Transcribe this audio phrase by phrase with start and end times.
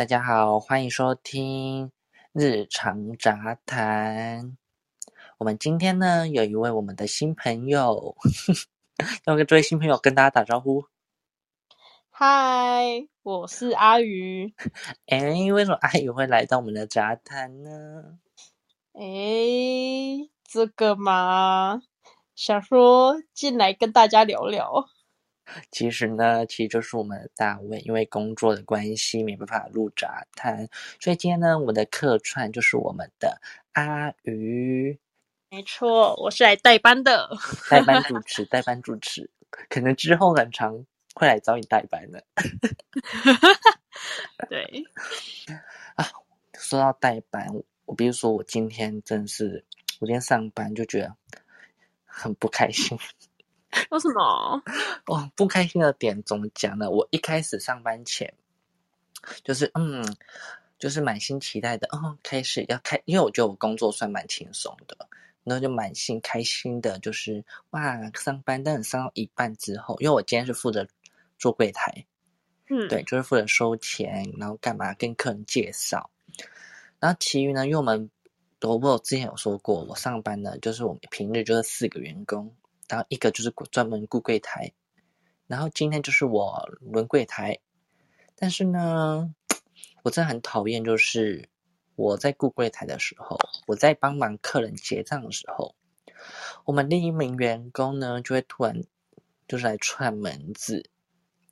[0.00, 1.92] 大家好，欢迎收听
[2.32, 4.56] 日常杂谈。
[5.36, 8.16] 我们今天呢，有一位我们的新朋友，
[9.28, 10.86] 要跟这位新朋友跟大家打招呼。
[12.08, 14.54] 嗨，我是阿鱼。
[15.04, 18.18] 哎，为什么阿鱼会来到我们的杂谈呢？
[18.94, 19.02] 哎，
[20.44, 21.82] 这个嘛，
[22.34, 24.86] 想说进来跟大家聊聊。
[25.70, 30.68] 其实呢，其实就是我们的大卫，因为工作的关系没办法入杂谈，
[31.00, 33.40] 所以今天呢，我们的客串就是我们的
[33.72, 34.98] 阿鱼。
[35.50, 37.28] 没错，我是来代班的，
[37.68, 39.28] 代班主持， 代班主持，
[39.68, 42.24] 可能之后很长会来找你代班的。
[44.48, 44.84] 对
[45.96, 46.06] 啊，
[46.54, 47.48] 说到代班，
[47.84, 49.64] 我比如说我今天真是，
[49.98, 51.16] 我今天上班就觉得
[52.04, 52.96] 很不开心。
[53.90, 54.62] 为什么？
[55.06, 56.90] 哦，不开心的点怎么讲呢？
[56.90, 58.32] 我一开始上班前，
[59.44, 60.04] 就是嗯，
[60.78, 64.96] 就是满心期待的，哦，开始要开，因为我觉得我工作算蛮轻松的，
[65.44, 68.62] 然后就满心开心的，就是哇，上班。
[68.62, 70.84] 但是上到一半之后，因为我今天是负责
[71.38, 72.06] 做柜台，
[72.68, 76.10] 嗯，对，就是负责收钱，然后干嘛跟客人介绍，
[76.98, 78.10] 然后其余呢，因为我们
[78.62, 82.52] 我我之前有说过，我上班呢，就是我们平日就是四个员工。
[82.90, 84.72] 然后一个就是专门顾柜台，
[85.46, 87.60] 然后今天就是我轮柜台，
[88.34, 89.32] 但是呢，
[90.02, 91.48] 我真的很讨厌，就是
[91.94, 93.38] 我在顾柜台的时候，
[93.68, 95.76] 我在帮忙客人结账的时候，
[96.64, 98.82] 我们另一名员工呢就会突然
[99.46, 100.90] 就是来串门子，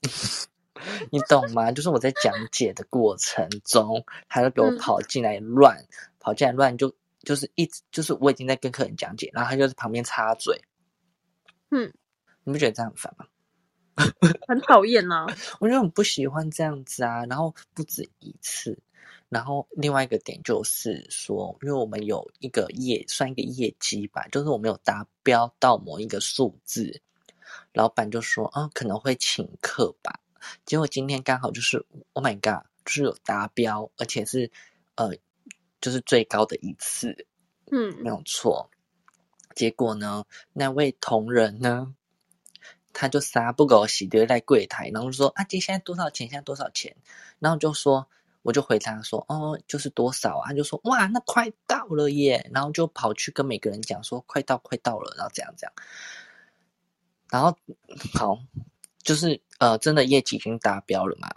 [1.12, 1.70] 你懂吗？
[1.70, 5.86] 就是我在讲解的过程中，他就给我跑进来乱，
[6.18, 6.92] 跑进来乱就
[7.22, 10.60] 就是一直就是我已经在跟客人讲解，然后他就在旁边插嘴。
[11.70, 11.92] 嗯，
[12.44, 13.26] 你不觉得这样很烦吗？
[14.46, 15.26] 很讨厌呐！
[15.58, 17.24] 我就很不喜欢这样子啊。
[17.26, 18.78] 然后不止一次，
[19.28, 27.02] 然后另外一个点就是说，因为我们有一个业，算一个业绩吧，就是我们有达标到某一个数字，
[27.72, 30.20] 老板就说啊，可能会请客吧。
[30.64, 34.48] 结果今天刚好就是，Oh my god，就是有达标，而且是
[34.94, 35.10] 呃，
[35.80, 37.26] 就是最高的一次，
[37.72, 38.70] 嗯，没有错。
[39.58, 41.92] 结果呢，那位同仁呢，
[42.92, 46.28] 他就啥不狗洗丢在柜台，然后说啊，这现在多少钱？
[46.28, 46.94] 现在多少钱？
[47.40, 48.06] 然后就说，
[48.42, 50.46] 我就回答说，哦，就是多少啊？
[50.50, 52.48] 他就说，哇，那快到了耶！
[52.54, 55.72] 然后就跑去跟每个人讲说，快到，快到了，然后这样这样。
[57.28, 57.58] 然后
[58.14, 58.38] 好，
[59.02, 61.28] 就是呃，真的业绩已经达标了嘛，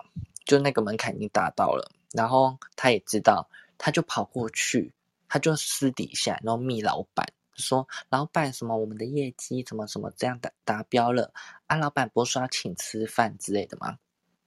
[0.46, 1.92] 就那个门槛已经达到了。
[2.12, 3.50] 然后他也知道，
[3.80, 4.94] 他就跑过去，
[5.28, 7.26] 他就私底下然后密老板。
[7.56, 11.34] 说老板什么我们的业绩怎么什么这样达达标了
[11.68, 11.76] 啊？
[11.76, 13.98] 老板不是说要请吃饭之类的吗？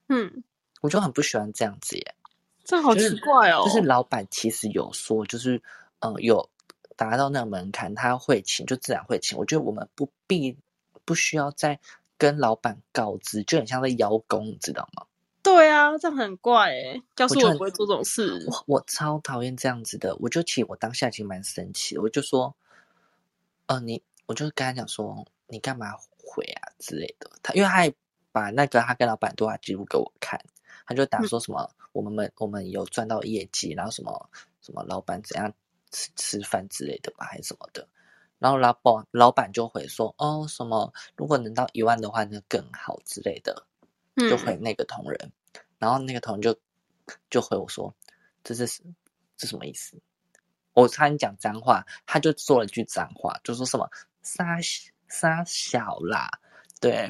[0.09, 0.45] 嗯，
[0.81, 2.15] 我就很不喜欢这样子耶，
[2.65, 3.63] 这好奇怪哦。
[3.65, 5.63] 就是老板其实有说，就是
[6.01, 6.51] 嗯有
[6.97, 9.39] 达到那个门槛，他会请就自然会请。
[9.39, 10.57] 我觉得我们不必
[11.05, 11.81] 不需要再
[12.19, 15.07] 跟老板告知，就很像在邀功，你知道吗？
[15.43, 17.03] 对啊，这样很怪哎。
[17.17, 20.17] 要是我不会做这种事，我我超讨厌这样子的。
[20.17, 22.55] 我就其实我当下其实蛮生气，我就说。
[23.67, 27.31] 呃，你我就跟他讲说，你干嘛回啊之类的。
[27.43, 27.95] 他因为他还
[28.33, 30.39] 把那个他跟老板对话记录给我看，
[30.87, 34.31] 他就打说什么我们们我们有赚到业绩，然后什么
[34.61, 35.53] 什么老板怎样
[35.91, 37.89] 吃吃饭之类的吧，还是什么的。
[38.39, 43.67] 然后老板老板就回说，哦什么如果能到一万的话，那更好之类的，
[44.17, 45.33] 就回那个同仁。
[45.79, 46.59] 然后那个同仁就
[47.31, 47.95] 就回我说，
[48.43, 48.67] 这是
[49.37, 49.97] 这什么意思？
[50.75, 53.89] 我差点讲脏话，他就说了句脏话，就说什么
[54.23, 54.59] “杀
[55.09, 56.29] 杀小啦”，
[56.81, 57.09] 对，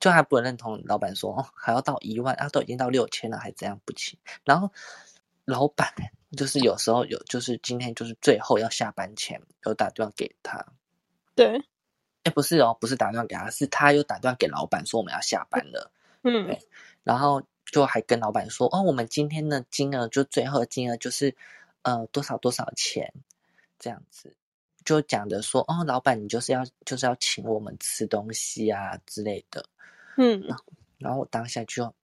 [0.00, 4.18] 就还不能认同老板说还要到一万，啊，都已经到六千了，还这样不起。
[4.44, 4.72] 然后
[5.44, 5.92] 老板
[6.36, 10.64] 就是有时候有，就是今天就是最后要下班前有打电话给他，
[11.34, 11.62] 对，
[12.24, 15.92] 哎，不是哦，不是打电话给他，是他又打电话给老板说我们要下班了，
[16.22, 16.58] 嗯，对，
[17.04, 21.36] 然后就还跟老板说哦，我们今天的金额就最后金额就是。
[21.82, 23.12] 呃，多少多少钱？
[23.78, 24.36] 这样子
[24.84, 29.64] 就讲的说，哦，老板，你就是要就是要请我们吃东西啊之类的，
[30.18, 30.42] 嗯，
[30.98, 31.94] 然后我当下就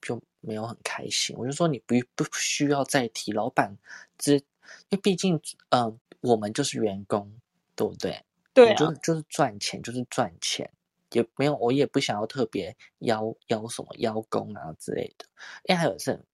[0.00, 3.76] 就没有很开心，我就说你不不需要再提老板，
[4.16, 4.42] 之，因
[4.90, 5.40] 为毕竟，
[5.70, 7.40] 嗯，我们就是员工，
[7.74, 8.24] 对不对？
[8.52, 10.70] 对，就是就是赚钱，就是赚钱，
[11.10, 15.26] 也没有，我也不想要特别邀邀什么邀功啊之类的，
[15.64, 16.24] 因为还有是很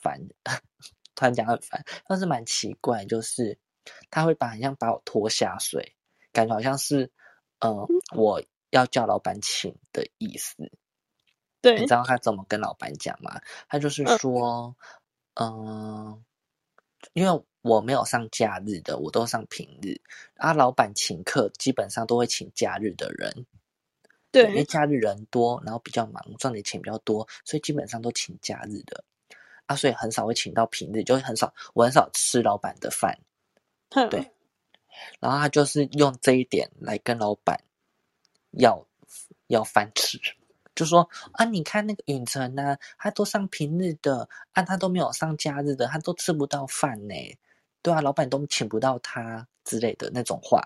[0.00, 0.62] 烦的。
[1.14, 3.58] 突然讲很烦，但是蛮奇怪，就是
[4.10, 5.94] 他会把好像把我拖下水，
[6.32, 7.10] 感觉好像是，
[7.60, 10.70] 呃，我要叫老板请的意思。
[11.60, 13.40] 对，你知道他怎么跟老板讲吗？
[13.68, 14.76] 他就是说，
[15.34, 16.22] 嗯、
[17.14, 19.98] 因为我没有上假日的，我都上平日。
[20.36, 23.46] 啊，老板请客基本上都会请假日的人，
[24.30, 29.02] 对因为，假日人多，然后比较忙，赚的钱比较多，所以基本上都请假日的。
[29.66, 33.18] 啊，所以很少会请到平日，就会很少，我很少吃老板的饭。
[33.90, 34.30] 哼对
[35.20, 37.60] 然后他就是用这一点来跟老板
[38.52, 38.86] 要
[39.48, 40.18] 要饭吃，
[40.74, 47.14] 就说啊，你看那个允成呢、他都上平日的，啊，他都没有上假日的，他都吃不到饭呢，
[47.82, 50.60] 对啊，老板都请不到他之类的那种话，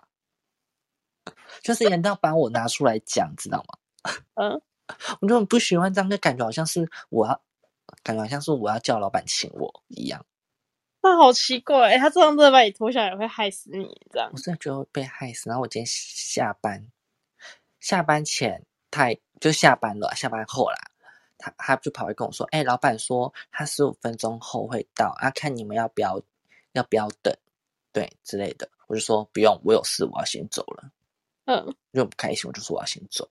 [1.62, 4.12] 就是人家把我拿出来讲，知道吗？
[4.35, 4.61] 嗯，
[5.21, 7.41] 我就很不喜欢这样，就感觉好像是我要，
[8.02, 10.25] 感觉好像是我要叫老板请我一样，
[11.02, 14.38] 那好奇怪、欸，他这样真的把你拖下来会害死你，这样我。
[14.38, 15.49] 真的觉得会被害死。
[15.49, 16.87] 然后我今天下班，
[17.81, 20.76] 下班前他也就下班了，下班后啦，
[21.38, 26.20] 他他就跑来跟我说：“哎、老板说他十五分钟后会到啊，看你们要不要
[26.73, 27.35] 要不要等，
[27.93, 30.90] 对之类的。”我就说不用，我有事，我要先走了。
[31.44, 33.29] 嗯，就很不开心，我就说我要先走，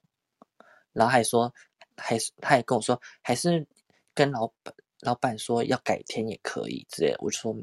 [0.94, 1.54] 然后还说，
[1.98, 3.68] 还是他也跟我说，还是
[4.18, 7.56] 跟老板老板说要改天也可以之类的，我就说，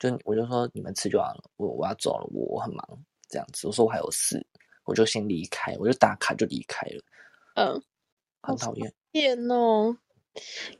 [0.00, 2.84] 就我就说你们吃就好了，我我要走了，我我很忙
[3.28, 4.44] 这样子，我说我还有事，
[4.82, 7.04] 我就先离开，我就打卡就离开了，
[7.54, 7.80] 嗯，
[8.42, 9.96] 很讨厌 天哦，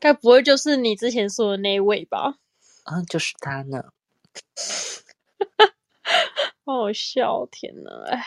[0.01, 2.41] 该不会就是你之前说的那一位吧？
[2.83, 3.93] 啊，就是他呢，
[6.67, 8.21] 好好笑，天呐，哎，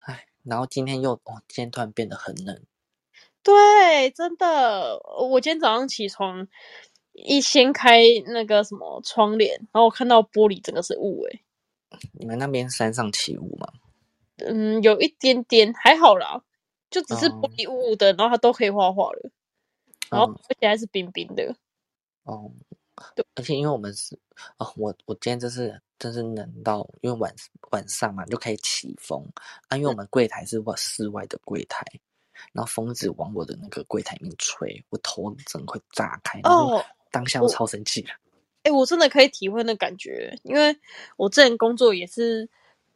[0.00, 2.60] 唉，然后今天又哦，今天突然变得很冷，
[3.48, 5.00] 对，真的，
[5.30, 6.46] 我今天早上起床
[7.14, 11.40] 一掀开那个什么窗帘，然后我看到玻璃整个是雾，诶，
[12.12, 13.72] 你们那边山上起雾吗？
[14.36, 16.42] 嗯，有一点点还好啦，
[16.90, 17.40] 就只是哦。
[17.40, 19.30] 玻璃雾雾的，然后它都可以画画了，
[20.10, 20.38] 然后嗯。
[20.50, 21.56] 而且还是冰冰的，
[22.24, 22.52] 哦
[23.14, 24.18] 对，而且因为我们是
[24.58, 27.34] 哦，我我今天真是真是冷到，因为晚
[27.70, 29.26] 晚上嘛就可以起风。
[29.68, 31.82] 啊，因为我们柜台是外室外的柜台，
[32.52, 38.10] 然后风一直往我的那个柜台里面吹，我头整个会炸开，然后哦当下我我超生气的。
[38.64, 40.76] 哎、我真的可以体会那感觉，因为
[41.16, 42.48] 我之前工作也是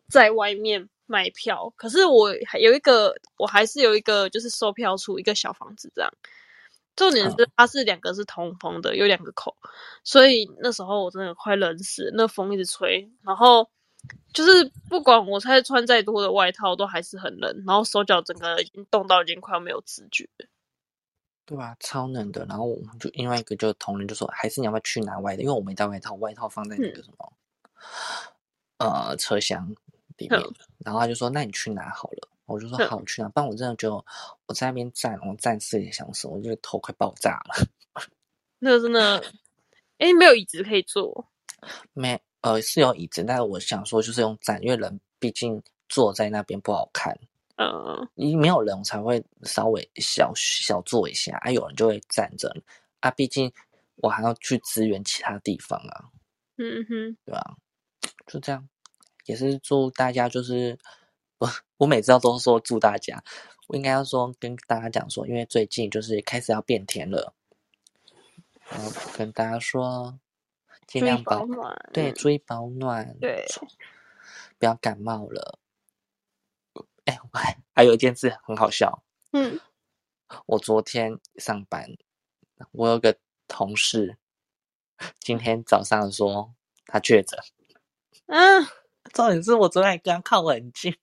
[0.08, 6.12] 在外面卖票，可是我还有一个，我还是有一个就是售票处一个小房子这样。
[6.94, 9.56] 重点是它是两个是通风的，有两个口，
[10.04, 13.70] 所以那时候我真的快冷死，那风一直吹，然后
[14.32, 20.28] 就是不管我再穿再多的外套，都还是很冷，然后手脚整个已经冻到已经快要没有知觉。
[21.44, 21.76] 对吧？
[21.80, 25.42] 超冷的，然后我们就另外一个就同仁就说，还是你要不要去拿外套？
[25.42, 27.32] 因为我没带外套，外套放在那个什么，
[28.78, 29.68] 呃，车厢
[30.16, 30.54] 里面嗯。
[30.78, 32.28] 然后他就说，那你去拿好了。
[32.46, 33.28] 我就说嗯好，我去拿。
[33.28, 33.94] 不然我真的就
[34.46, 37.66] 我在那边站，我站四个小时，我就头快爆炸了。
[38.60, 39.22] 那个真的，
[39.98, 41.28] 哎、没有椅子可以坐。
[41.92, 47.18] 没， 呃，是有椅子，但是我想说就是用站，因为人毕竟坐在那边不好看。
[47.56, 52.52] 嗯，你没有人，我才会稍微小小坐一下，啊，有人就会站着，
[53.00, 53.52] 啊，毕竟
[53.96, 56.10] 我还要去支援其他地方啊，
[56.56, 57.56] 嗯哼，对啊、
[58.26, 58.68] 就这样，
[59.26, 60.76] 也是祝大家就是
[61.38, 63.22] 我我每次要都说祝大家，
[63.68, 67.32] 我应该要说跟大家讲说，因为最近就是开始要变天了，
[68.70, 70.18] 然后跟大家说
[70.86, 71.90] 尽量保保暖。
[71.92, 73.46] 对，注意保暖，对
[74.58, 75.58] 不要感冒了。
[77.04, 79.58] 哎，我还还有一件事很好笑，嗯，
[80.46, 81.88] 我昨天上班，
[82.70, 84.16] 我有个同事
[85.18, 86.54] 今天早上说
[86.86, 87.38] 他确诊，
[88.26, 88.60] 啊，
[89.12, 90.96] 重点是我昨天还跟他靠很近。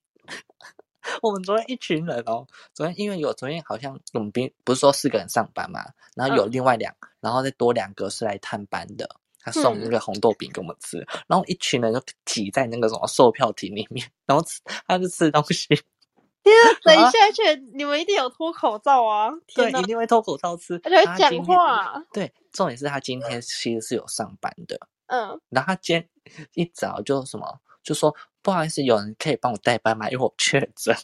[1.21, 5.83] 我们昨天一群人哦，昨天因为有昨天好像我们不不是说四个人上班嘛，
[6.15, 9.09] 然后有嗯另外两，然后再多两个是来探班的，
[9.51, 15.67] 他送那嗯个红豆饼给我们吃，然后一群人就挤在那个什么售票亭里面，然后吃他就吃东西，
[16.83, 19.29] 等一啊下，而且你们一定有脱口罩啊！
[19.53, 22.03] 对一，定会脱口罩吃，而且会讲话。
[22.13, 26.09] 对，重点是他今天其实是有上班的，嗯，然后他今天
[26.53, 30.09] 一早就什么就说不好意思，有人可以帮我代班吗？
[30.09, 30.95] 因为我确诊。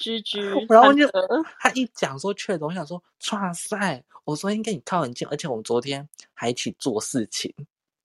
[0.00, 1.06] 居居， 然后就
[1.60, 3.00] 他一讲说确诊，我想说
[3.32, 7.54] 哇塞，我昨天跟你靠很近，而且我们昨天还一起做事情。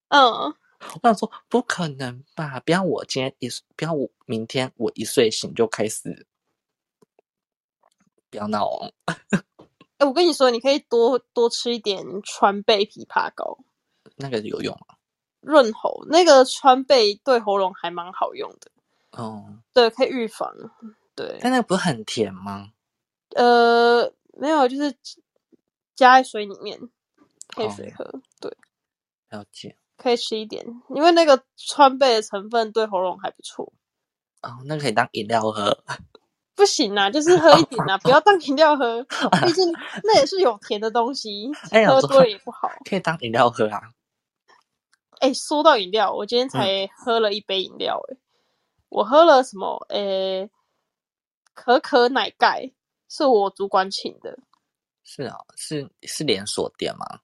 [0.09, 2.59] 嗯，我想说不可能吧？
[2.59, 6.27] 不要我今天一，不要我明天我一睡醒就开始，
[8.29, 8.91] 不要闹哦。
[9.97, 13.57] 哎，我跟你说，你可以多多吃一点川贝枇杷膏，
[14.17, 14.95] 那个有用吗？
[15.39, 16.05] 润喉。
[16.09, 18.69] 那个川贝对喉咙还蛮好用的，
[19.11, 20.53] 哦，对，可以预防。
[21.15, 22.71] 对，但那个不是很甜吗？
[23.35, 24.95] 呃，没有，就是
[25.95, 26.79] 加在水里面
[27.49, 28.21] 配水哦喝。
[28.39, 28.57] 对，
[29.29, 29.77] 了解。
[29.97, 33.71] 可以吃一点，因为那个川贝的成分对喉咙还不错。
[34.41, 35.83] 哦，那可以当饮料喝。
[36.55, 39.03] 不行啊，就是喝一点啊，不要当饮料喝，
[39.45, 39.69] 毕竟
[40.03, 42.69] 那也是有甜的东西， 哎喝多了也不好。
[42.89, 43.81] 可以当饮料喝啊。
[45.19, 48.17] 哎、说到饮料，我今天才喝了一杯饮料、哎、
[48.89, 49.85] 我喝了什么？
[49.89, 50.49] 诶、
[51.55, 52.71] 可可奶盖，
[53.09, 54.37] 是我主管请的，
[55.03, 57.21] 是啊，是是连锁店吗？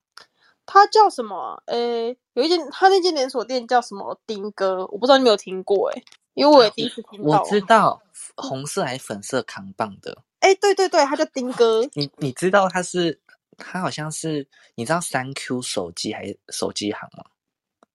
[0.65, 1.61] 它叫什么啊？
[1.67, 6.01] 诶、有一间，它那间连锁店叫什么丁哥，我不知道你有没有听过、哎，
[6.33, 7.41] 因为我也第一次听到。
[7.41, 8.01] 我知道
[8.37, 10.23] 红色还是粉色扛棒的。
[10.39, 11.85] 哎、对对对，它叫丁哥。
[11.93, 13.19] 你你知道它是
[13.57, 17.25] 它好像是你知道三 Q 手机还是手机行吗？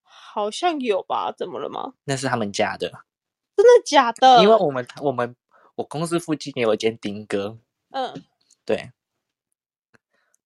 [0.03, 1.33] 好像有吧？
[1.35, 1.93] 怎么了吗？
[2.03, 2.91] 那是他们家的，
[3.55, 4.43] 真的假的？
[4.43, 5.35] 因为我们我们
[5.77, 7.59] 我公司附近也有一间丁哥，
[7.91, 8.23] 嗯，
[8.65, 8.91] 对，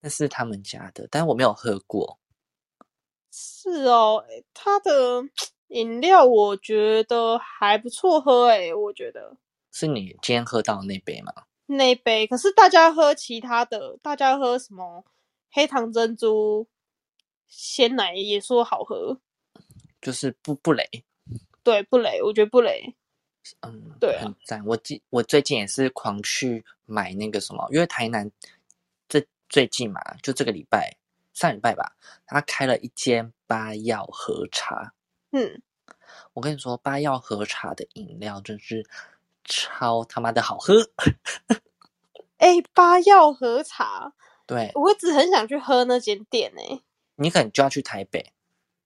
[0.01, 2.19] 那是他们家的，但我没有喝过。
[3.31, 5.23] 是哦，诶它的
[5.69, 9.37] 饮料我觉得还不错喝诶，我觉得。
[9.71, 11.31] 是你今天喝到的那杯吗？
[11.67, 15.05] 那杯，可是大家喝其他的，大家喝什么
[15.49, 16.67] 黑糖珍珠
[17.47, 19.21] 鲜奶也说好喝，
[20.01, 20.83] 就是不不雷，
[21.63, 22.97] 对，不雷，我觉得不雷，
[23.61, 24.65] 嗯，对啊很赞。
[24.65, 28.29] 我记我最近也是狂去买那个什么，因为台南
[29.07, 30.97] 这最近嘛，就这个礼拜
[31.33, 31.95] 上礼拜吧，
[32.25, 34.93] 他开了一间八药和茶。
[35.31, 35.61] 嗯，
[36.33, 38.85] 我跟你说，八药和茶的饮料真是
[39.43, 40.75] 超他妈的好喝。
[42.37, 44.13] 哎，八药和茶，
[44.45, 46.81] 对我一直很想去喝那间店诶。
[47.15, 48.33] 你可能就要去台北，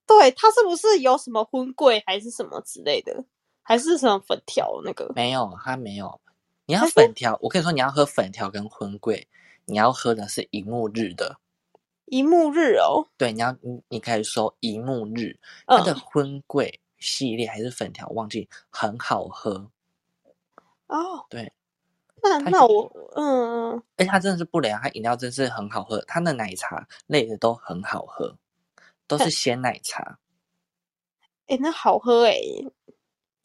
[0.06, 3.24] 对，他是不是有什么荤桂还是什么之类的，
[3.66, 5.12] 还是什么粉条那个？
[5.16, 6.22] 没有，它没有。
[6.68, 9.28] 你要粉条，我跟你说，你要喝粉条跟荤桂，
[9.66, 11.40] 你要喝的是一幕日的。
[12.06, 19.72] 一幕日哦，对，你要你你可以说一幕日，它的嗯，荤桂系列还是粉条，忘记很好喝。
[20.86, 21.52] 哦，对，
[22.22, 28.38] 那那我，嗯，嗯而且它真的是不雷啊，它饮料真是很好喝，它的奶茶类的都很好喝，
[29.08, 30.20] 都是哼鲜奶茶。
[31.48, 32.40] 哎，那好喝哎，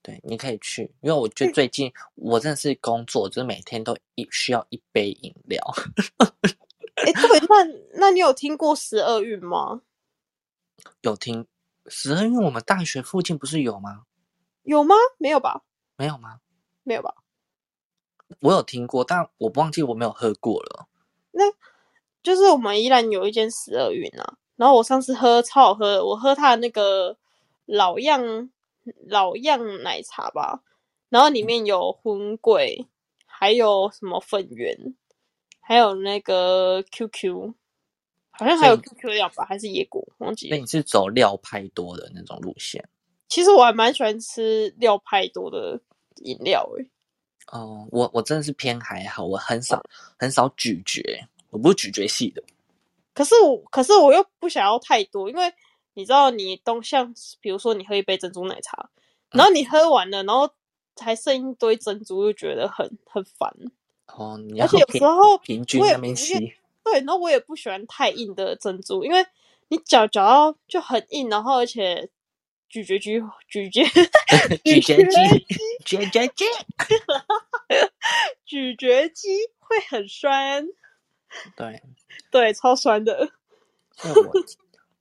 [0.03, 5.63] 对，你可以去，因为我觉得最近我真的是工作，就是每天都一需要一杯饮料。
[6.95, 9.83] 哎，对，那那你有听过十二运吗？
[11.03, 11.47] 有听
[11.87, 14.07] 十二运我们大学附近不是有吗？
[14.63, 14.95] 有吗？
[15.19, 15.63] 没有吧？
[15.97, 16.41] 没有吗？
[16.83, 17.15] 没有吧？
[18.41, 20.89] 我有听过，但我忘记我没有喝过了。
[21.33, 21.45] 那
[22.23, 27.17] 就是我们依然有一间十二运啊，然后我上次喝超好喝的，我喝它的那个
[27.67, 28.51] 老样
[29.07, 30.63] 老样奶茶吧，
[31.09, 32.87] 然后里面有荤桂，
[33.27, 34.77] 还有什么粉圆，
[35.61, 37.55] 还有那个 QQ，
[38.31, 40.57] 好像还有 QQ 料吧，还是野果，忘记了。
[40.57, 42.89] 那你是走料派多的那种路线
[43.29, 45.81] 其实我还蛮喜欢吃料派多的
[46.23, 46.91] 饮料欸诶、
[47.59, 47.87] 哦？
[47.91, 49.81] 我我真的是偏还好，我很少
[50.19, 51.03] 很少咀嚼，
[51.51, 52.43] 我不是咀嚼系的。
[53.13, 55.53] 可是我，可是我又不想要太多，因为
[55.95, 58.91] 你知道，你东像比如说你喝一杯珍珠奶茶，
[59.31, 60.51] 然后你喝完了，然后
[60.99, 63.53] 还剩一堆珍珠，就觉得很很烦。
[64.07, 66.55] 哦，你要而且有时候平均我也那边吸，
[66.85, 69.25] 对，然后我也不喜欢太硬的珍珠，因为
[69.69, 72.09] 你嚼嚼到就很硬，然后而且
[72.69, 73.85] 咀嚼肌 咀嚼
[74.65, 75.47] 咀嚼嚼肌，
[75.85, 76.45] 咀嚼肌。
[78.45, 79.29] 咀嚼肌
[79.61, 80.67] 会很酸，
[81.57, 81.81] 对，
[82.33, 83.31] 对，超酸的。
[84.03, 84.45] 我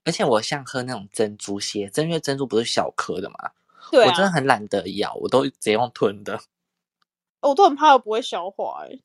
[0.04, 3.50] 而且我像喝那种珍珠蟹，珍因为珍珠不是小颗的嘛，
[3.90, 6.40] 对我真的啊，很懒得咬，我都直接用吞的，
[7.40, 9.02] 我都很怕我不会消化、欸，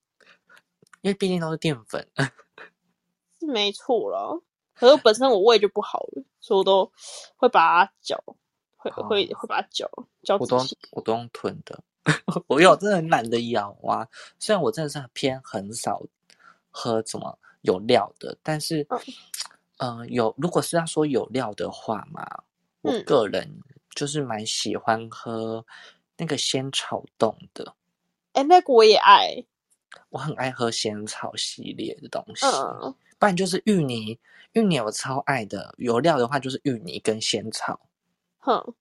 [1.02, 2.08] 因为毕竟都是淀粉。
[3.40, 4.40] 是没错啦。
[4.74, 6.92] 可是本身我胃就不好了，所以我都
[7.38, 8.22] 会把它嚼，
[8.76, 9.90] 会哦会会把它嚼
[10.24, 10.58] 嚼我都。
[10.92, 11.82] 我都用吞的，
[12.48, 14.08] 我有真的很懒得咬啊。
[14.38, 16.02] 虽然我真的是偏很少
[16.70, 19.00] 喝什么有料的，但是，嗯
[19.78, 22.26] 嗯、呃，有如果是要说有料的话嘛，
[22.82, 23.60] 我嗯个人
[23.96, 25.66] 就是蛮喜欢喝
[26.18, 27.76] 那个仙草冻的，
[28.34, 29.46] 哎、那个我也爱，
[30.10, 34.20] 我很爱喝仙草系列的东西，嗯，不然就是芋泥，
[34.54, 37.80] 芋泥我超爱的，有料的话就是芋泥跟仙草。
[38.40, 38.76] 哼，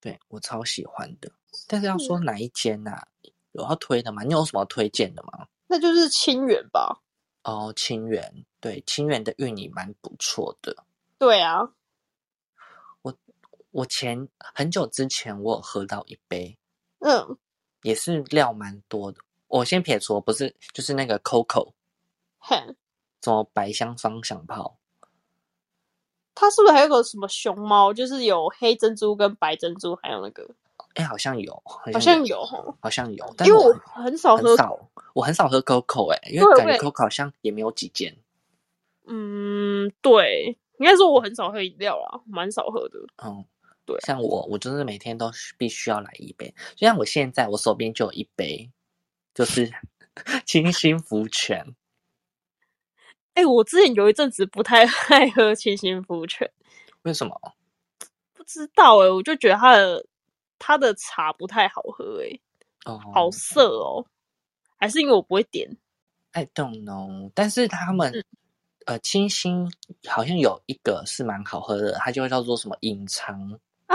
[0.00, 1.30] 对我超喜欢的，
[1.66, 3.06] 但是要说哪一间呐、
[3.52, 4.22] 有要推的吗？
[4.22, 5.46] 你有什么推荐的吗？
[5.66, 7.00] 那就是清源吧？
[7.44, 10.84] 哦，清源，对，清源的芋泥蛮不错的。
[11.18, 11.70] 对啊，
[13.02, 13.14] 我
[13.70, 16.58] 我前很久之前我有喝到一杯，
[16.98, 17.36] 嗯，
[17.82, 19.20] 也是料蛮多的。
[19.46, 21.72] 我先撇除，不是就是那个 Coco
[22.38, 22.76] 哼，
[23.22, 24.76] 什么百香双响炮，
[26.34, 27.92] 它是不是还有个什么熊猫？
[27.92, 30.48] 就是有黑珍珠跟白珍珠，还有那个
[30.94, 32.36] 哎，好像有，好好像有。
[32.80, 34.56] 好像有，但为我很少喝，
[35.14, 38.16] 我很少喝 COCO 哎，因为感觉 COCO 好像也没有几间。
[39.08, 42.98] 嗯，对，应该说我很少喝饮料啊，蛮少喝的。
[43.24, 43.44] 嗯，
[43.84, 46.54] 对像我，我真的每天都是必须要来一杯。
[46.76, 48.70] 就像我现在，我手边就有一杯，
[49.34, 49.72] 就是
[50.46, 51.74] 清新福泉。
[53.34, 56.50] 哎、我之前有一阵子不太 爱喝清新福泉，
[57.02, 57.34] 为什么？
[58.34, 60.06] 不知道哎、我就觉得它的
[60.58, 62.40] 它的茶不太好喝哎、
[62.84, 64.04] 哦，好涩哦，
[64.76, 65.76] 还是因为我不会点。
[66.32, 68.24] I don't know，但是他们、嗯
[68.88, 69.70] 呃清新
[70.06, 73.52] 好像有一个是蛮好喝的，它就叫做什么隐藏
[73.84, 73.94] 啊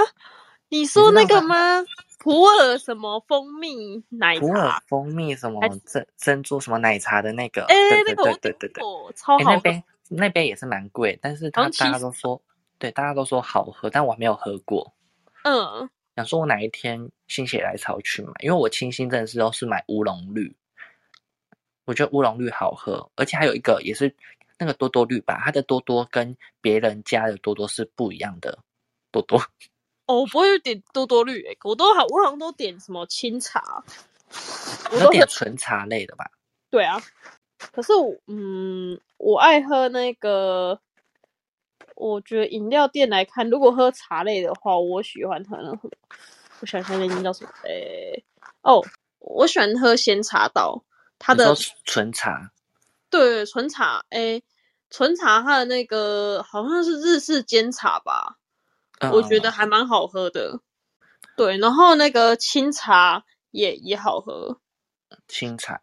[0.70, 1.84] 你说那个吗？
[2.20, 4.80] 普洱什么蜂蜜奶普洱？
[4.88, 8.84] 蜂蜜什么珍珍珠什么奶茶的那个，哎、对对那个我对对对对，
[9.16, 9.56] 超哎、好喝。
[9.56, 12.40] 那边那边也是蛮贵，但是他大家都说
[12.78, 14.94] 对，大家都说好喝，但我还没有喝过。
[15.44, 20.56] 嗯，想说我哪一天心血来潮去买，因为我清新真的是都是买乌龙绿，
[21.86, 24.16] 我觉得乌龙绿好喝，而且还有一个也是
[24.63, 28.60] 那个多多绿吧，它的多多跟别人家的多多是不一样的
[29.12, 29.38] 多多。
[30.08, 33.84] 哦，我不会点多多绿、欸，我都好，我好像都点什么清茶，
[34.91, 36.32] 我有都喝点纯茶类的吧？
[36.70, 37.01] 对啊。
[37.72, 40.79] 可是我，嗯，我爱喝那个，
[41.96, 45.91] 我觉得饮料店来看，如果喝茶类的话，我喜欢喝那什么，
[46.62, 47.51] 我想想那间叫什么？
[47.63, 48.24] 诶、
[48.62, 48.82] 哦，
[49.20, 50.84] 我喜欢喝鲜茶道，
[51.17, 51.55] 它的
[51.86, 52.51] 纯茶，
[53.10, 54.43] 对纯茶，诶、
[54.94, 58.38] 纯茶它的那个好像是日式煎茶吧，
[59.12, 60.60] 我觉得嗯还蛮好喝的。
[61.36, 64.60] 对，然后那个清茶也也好喝。
[65.28, 65.82] 清茶，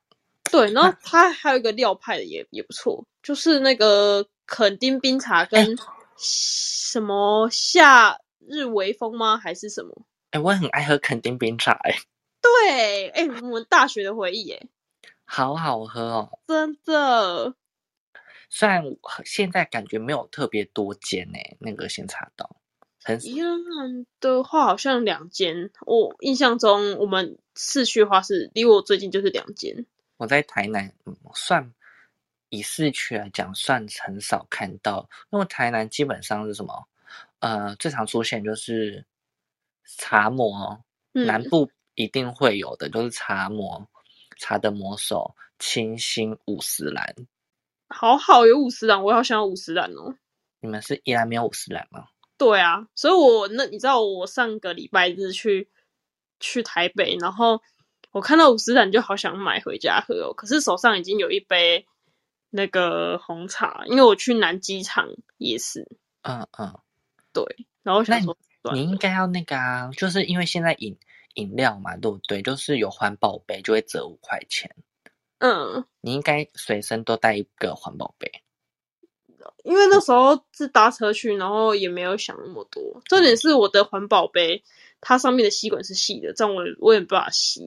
[0.52, 5.76] 对，然后它还有一个料派的也也不错，就是那个垦丁冰茶跟
[6.17, 9.37] 什么夏日微风吗？
[9.37, 10.06] 还是什么？
[10.30, 11.99] 哎、我很爱喝垦丁冰茶、哎，
[12.41, 14.69] 对，哎、我们大学的回忆，哎，
[15.25, 16.39] 好好喝哦。
[16.47, 17.56] 真的。
[18.50, 22.56] 虽然我现在感觉没有特别多间呢、那个鲜茶道
[23.02, 29.86] 很宜兰的话好像两间，我印象中我们市区的话是离我最近就是两间。
[30.19, 31.73] 我在台南，嗯，算
[32.50, 36.89] 以市区来讲，算很少看到，因为台南基本上是什么？
[37.39, 39.06] 呃，最常出现就是
[39.97, 40.84] 茶魔，
[41.15, 43.89] 嗯南部一定会有的，就是茶魔，
[44.36, 47.15] 茶的魔手，清新五十岚。
[47.91, 50.15] 好好有五十岚，我好想要五十岚哦。
[50.61, 52.07] 你们是依然没有五十岚吗？
[52.39, 55.69] 对啊，所以我那你知道我上个礼拜日去
[56.39, 57.61] 去台北，然后
[58.13, 61.87] 我看到五十岚就好想买回家喝哦，可是手上已经有一杯
[62.49, 65.87] 那个红茶，因为我去南机场夜市，
[66.23, 66.79] 嗯嗯，
[67.33, 67.45] 对，
[67.83, 68.37] 然后我想那说
[68.73, 70.99] 你应该要那个啊，就是因为现在饮
[71.35, 72.43] 饮料嘛，对不对？
[72.43, 74.75] 就是有环保杯就会折五块钱，
[75.41, 78.31] 嗯，你应该随身都带一个环保杯。
[79.65, 83.00] 因为那时候是搭车去，然后也没有想那么多。
[83.07, 84.63] 重点是我的环保杯，
[85.00, 87.63] 它上面的吸管是细的，这样我我也没办法吸。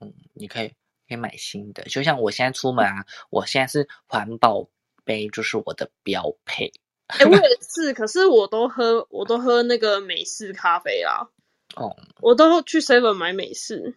[0.00, 0.68] 嗯，你可以
[1.08, 4.68] 可以买新的，就像我现在出门啊，我现在是环保
[5.04, 6.72] 杯，就是我的标配。
[7.06, 11.30] 哎、我也是， 可是我都喝，我都喝那个美式咖啡啦。
[11.74, 13.96] 哦，我都去 Seven 买美式，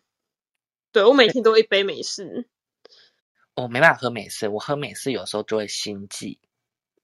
[0.91, 2.47] 对我每天都一杯美式。
[3.55, 6.39] 我没办法喝美式，我喝美式有时候就会心悸，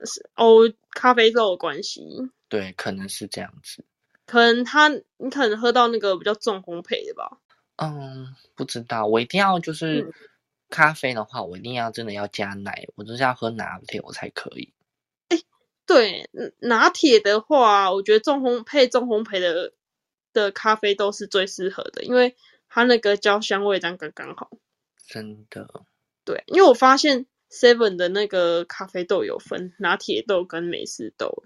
[0.03, 2.01] 是哦，咖啡豆的关系，
[2.47, 3.85] 对，可能是这样子。
[4.25, 7.39] 可能它你可能喝到那个比较重烘焙的吧。
[7.77, 10.13] 嗯，不知道，我一定要就是嗯
[10.69, 14.73] 咖啡的话，我一定要真的要加奶，我就是要喝拿铁我才可以。
[15.85, 19.73] 对，嗯拿铁的话，我觉得重烘配重烘焙的
[20.33, 22.35] 的咖啡豆是最适合的，因为
[22.67, 24.51] 它那个焦香味这样刚刚好。
[25.07, 25.67] 真的，
[26.29, 31.43] 对，因为我发现 Seven 的那个咖啡豆有分拿铁豆跟美式豆。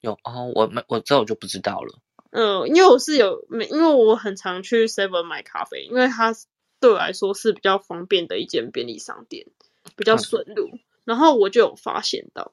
[0.00, 1.98] 有哦，我们我这我就不知道了。
[2.30, 6.34] 嗯，因为我是有每，因为我很常去 Seven 买咖啡，因为它
[6.80, 9.46] 对我来说是比较方便的一间便利商店，
[9.94, 10.78] 比较嗯顺路。
[11.04, 12.52] 然后我就有发现到，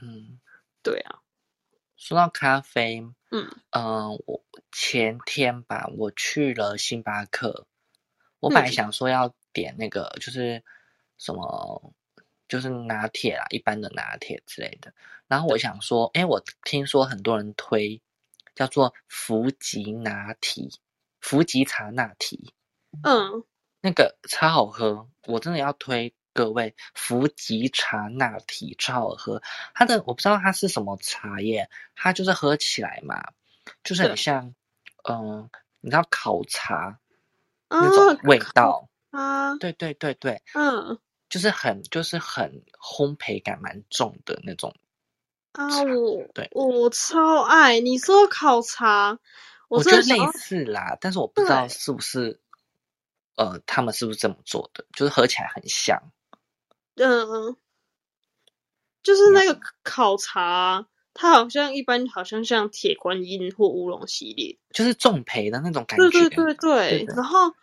[0.00, 0.38] 嗯，
[0.84, 1.18] 对啊，
[1.96, 7.66] 说到咖啡，嗯嗯、我前天吧，我去了星巴克，
[8.38, 10.62] 我本来嗯想说要点那个就是
[11.16, 11.92] 什么，
[12.48, 14.92] 就是拿铁啦，一般的拿铁之类的。
[15.26, 18.00] 然后我想说，哎，我听说很多人推
[18.54, 20.70] 叫做福吉拿提，
[21.20, 22.54] 福吉茶拿提，
[23.02, 23.44] 嗯，
[23.80, 29.42] 那个超好喝，我真的要推各位福吉茶纳提超好喝，
[29.74, 33.32] 它的我不知道它是什么茶叶，它就是喝起来嘛，
[33.82, 34.54] 就是很像，
[35.08, 36.98] 嗯、你知道烤茶
[37.68, 44.74] 啊那种味道，啊，对对对对，嗯就是很就是很烘焙感蛮重的那种。
[45.52, 49.18] 啊，我对我超爱你说烤茶，
[49.68, 52.40] 我觉得类似啦，但是我不知道是不是，
[53.36, 56.00] 呃，他们是不是这么做的，就是喝起来很像。
[56.94, 57.56] 嗯，
[59.02, 66.28] 就是那个烤茶，它好像一般好像像铁观音或乌龙系列，就是重培的那种感对觉。
[66.28, 67.04] 对对对。
[67.04, 67.54] 对然后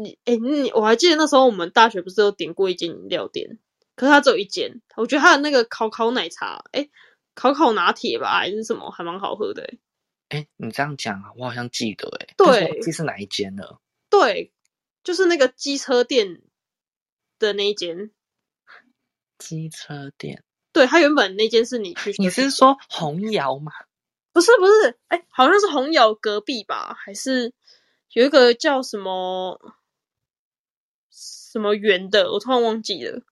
[0.00, 3.58] 你哎，你我还记得那时候我们大学不是有点过一间饮料店，
[3.96, 6.88] 可是它只有一间，我觉得它的那个烤烤奶茶，哎，
[7.34, 9.78] 烤烤拿铁吧还是什么，还蛮好喝的诶。
[10.28, 13.64] 哎，你这样讲啊，我好像记得哎，对这是哪一间呢。
[14.08, 14.52] 对，
[15.02, 16.42] 就是那个机车店
[17.40, 18.12] 的那一间。
[19.36, 23.72] 机车店，对，它原本那间是你去，你是说红窑吗？
[24.32, 27.52] 不是不是，哎，好像是红窑隔壁吧，还是
[28.12, 29.60] 有一个叫什么
[31.50, 33.22] 什么圆的，我突然忘记了。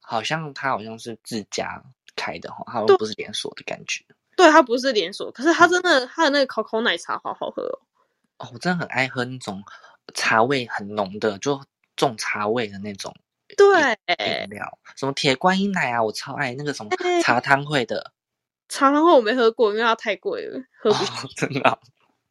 [0.00, 1.82] 好像它好像是自家
[2.16, 4.04] 开的哈，好像不是连锁的感觉。
[4.36, 7.78] 对，它不是连锁，可是它真的，它的那个烤烤奶茶好好喝哦。
[8.38, 9.62] 哦，我真的很爱喝那种
[10.14, 11.62] 茶味很浓的，就
[11.96, 13.14] 重茶味的那种
[13.56, 13.66] 对，
[14.42, 18.12] 饮料，什么铁观音奶啊，我超爱那个什么哎茶汤会的。
[18.68, 21.78] 茶汤会我没喝过，因为它太贵了，喝哦不起。，真的啊、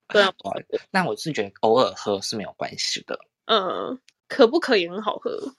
[0.10, 0.54] 对啊， 哇
[0.90, 4.00] 那我是觉得偶尔喝是没有关系的，嗯，
[4.32, 5.54] 可不可也很好喝。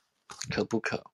[0.51, 1.05] 可不可？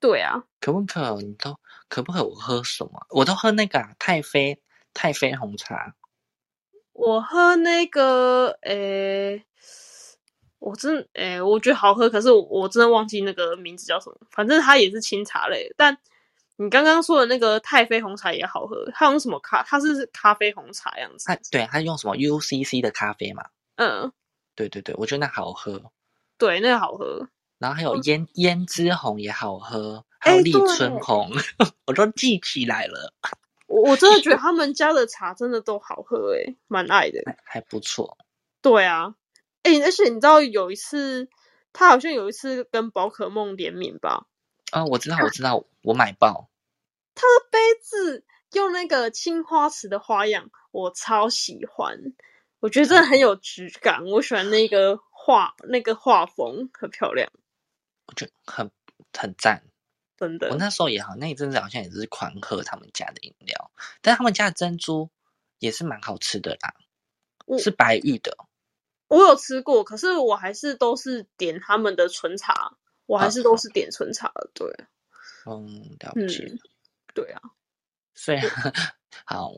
[0.00, 1.16] 对啊，可不可？
[1.22, 1.56] 你都
[1.88, 2.24] 可不可？
[2.24, 3.06] 我喝什么？
[3.10, 4.60] 我都喝那个、啊、太妃
[4.92, 5.94] 太妃红茶。
[6.92, 9.44] 我喝那个，诶、
[10.58, 14.16] 我真诶、我觉得好喝，可是我我真的忘记那个名字叫什么。
[14.32, 15.96] 反正它也是清茶类，但
[16.56, 19.62] 你刚刚说的那个太妃红茶也好喝，它用什么咖？
[19.62, 21.26] 它是咖啡红茶样子。
[21.26, 23.44] 它对它用什么 UCC 的咖啡嘛？
[23.76, 24.12] 嗯，
[24.56, 25.92] 对对对，我觉得那好喝。
[26.38, 27.28] 对，那个好喝。
[27.58, 31.30] 然后还有胭胭脂红也好喝，还有哎立春对红，
[31.86, 33.12] 我都记起来了，
[33.66, 37.22] 我我真的觉得 他们家的茶真的都好喝、诶，蛮爱的。
[37.24, 38.18] 还还不错。
[38.60, 39.14] 对啊，
[39.62, 41.28] 诶、而且你知道有一次，
[41.72, 44.26] 他好像有一次跟宝可梦联名吧，
[44.72, 46.50] 啊、我知道，我知道，我买爆。
[47.14, 51.98] 他的杯子用那个青花瓷的花样，我超喜欢。
[52.60, 57.32] 我觉得真的很有质感，我喜欢那个画那个画风，很漂亮，
[58.04, 58.70] 我觉得很
[59.18, 59.62] 很赞。
[60.18, 60.56] 真的我。
[60.56, 63.70] 那时候也好，那一阵子好像也是狂喝他们家的饮料，
[64.02, 65.08] 但他们家的珍珠
[65.60, 66.74] 也是蛮好吃的啦，
[67.58, 68.36] 是白玉的。
[69.08, 74.50] 我有吃过，可是我还是都是点他们的纯茶，我还是都是点纯茶的。
[74.52, 74.68] 对，
[75.46, 76.52] 嗯，了嗯解。，
[77.14, 77.40] 对啊，
[78.14, 78.44] 虽然
[79.24, 79.52] 好，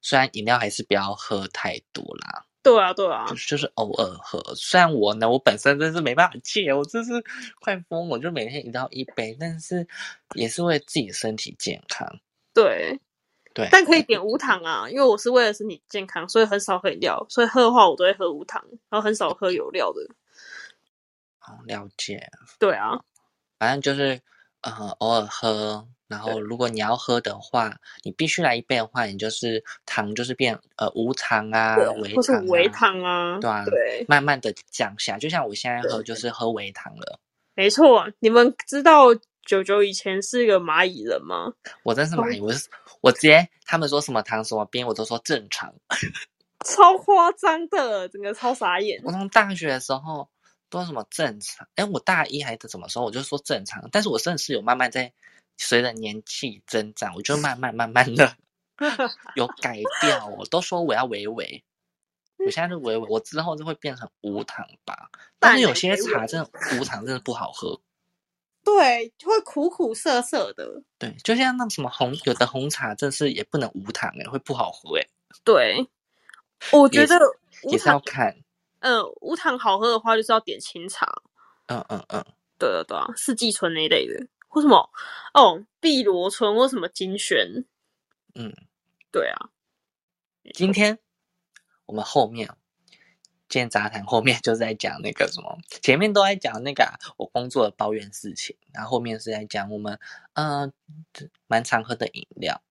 [0.00, 4.40] 虽然饮料还是不要喝太多啦，对啊，对啊就，是就是偶尔喝。
[4.54, 7.12] 虽然我呢，我本身真是没办法戒，我真是
[7.60, 9.86] 快疯了，我就每天一到一杯，但是
[10.34, 12.20] 也是为自己身体健康。
[12.54, 13.00] 对。
[13.54, 20.00] 对，但可以点无糖啊，因为我是为了身体健康，所以很少喝饮料，所以喝的话我都会喝无糖，然后很少喝有料的。
[21.38, 22.30] 好了解。
[22.58, 22.98] 对啊，
[23.58, 24.18] 反正就是
[24.62, 35.16] 呃偶尔喝，然后如果你要喝的话，你必须来一杯的话，你就是糖就是变呃无糖啊，微糖、啊，微糖啊，对啊，对，慢慢的降下。
[35.16, 37.18] 就像我现在喝就是喝微糖了，
[37.54, 38.06] 没错。
[38.20, 39.06] 你们知道
[39.46, 41.54] 九九以前是一个蚂蚁人吗？
[41.82, 42.68] 我真是蚂蚁，我是
[43.00, 45.72] 我直接他们说什么糖什么冰，我都说正常。
[46.64, 49.00] 超夸张的，整个超傻眼。
[49.02, 50.28] 我从大学的时候
[50.70, 55.12] 都说什么正常，哎，我大一还是怎么时候我就说正常，但是我真的是有慢慢在
[55.56, 58.36] 随着年纪增长，我就慢慢慢慢的
[59.36, 61.64] 有改掉，我都说我要维维，
[62.38, 65.10] 我现在是维维，我之后就会变成无糖吧。
[65.38, 67.80] 但是有些茶真的无糖真的不好喝，
[68.64, 70.82] 对，会苦苦涩涩的。
[70.98, 75.06] 对，就像那什么红，有的红茶真是也不能无糖哎，会不好喝哎，
[75.44, 75.88] 对，
[76.72, 77.16] 我觉得
[77.64, 78.36] 无也是要，看，
[78.80, 81.08] 嗯，无糖好喝的话，就是要点清茶。
[81.66, 82.24] 嗯嗯嗯，
[82.58, 84.90] 对对，对啊，四季春那一类的，或什么
[85.32, 87.64] 哦，碧螺春或什么金萱，
[88.34, 88.54] 嗯，
[89.10, 89.48] 对啊，
[90.52, 90.98] 今天
[91.86, 92.50] 我们后面。
[93.48, 99.98] 今天杂谈后面 就是在讲那个什么，前面都在讲那个、啊、我工作的抱怨事情，然后后面是在讲我们
[100.32, 100.72] 嗯
[101.46, 102.62] 蛮常喝的饮料。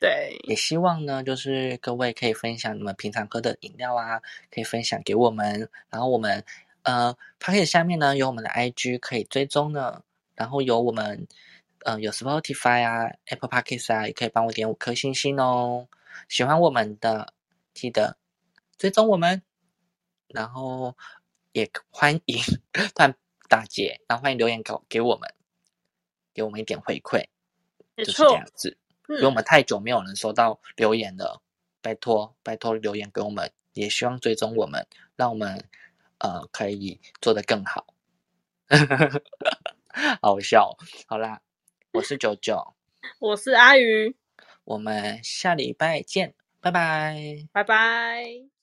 [0.00, 5.68] 对，也希望呢，就是各位可以分享你们平常喝的饮料啊，可以分享给我们。
[5.90, 6.42] 然后我们
[6.84, 10.02] 呃 p c k e t 下面呢有我们的 IG 可以追踪呢，
[10.42, 11.28] 然然后有我们，
[11.84, 15.86] 呃，有 Spotify 啊，Apple Podcasts 啊，也可以帮我点五颗星星哦。
[16.28, 17.32] 喜欢我们的，
[17.72, 18.16] 记得
[18.76, 19.40] 追踪我们，
[20.26, 20.96] 然后
[21.52, 23.14] 也欢迎突
[23.48, 25.32] 大姐，然后欢迎留言给给我们，
[26.34, 27.24] 给我们一点回馈，
[27.96, 28.76] 就是这样子。
[29.08, 31.40] 因为我们太久没有人收到留言了，
[31.80, 35.64] 拜托拜托留言给我们，也希望追踪我们，让我们
[36.18, 37.86] 呃可以做得更好。
[40.20, 40.76] 好笑，
[41.06, 41.40] 好啦，
[41.92, 42.74] 我是九九，
[43.20, 44.16] 我是阿鱼，
[44.64, 48.61] 我们下礼拜见，拜拜，拜拜。